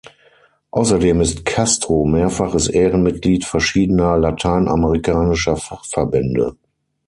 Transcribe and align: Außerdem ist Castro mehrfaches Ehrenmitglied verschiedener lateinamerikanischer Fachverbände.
Außerdem 0.71 1.21
ist 1.21 1.45
Castro 1.45 2.05
mehrfaches 2.05 2.67
Ehrenmitglied 2.69 3.45
verschiedener 3.45 4.17
lateinamerikanischer 4.17 5.57
Fachverbände. 5.57 6.57